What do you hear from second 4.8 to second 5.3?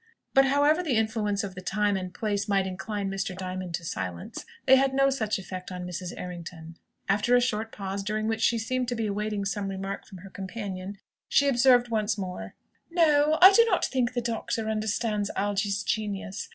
no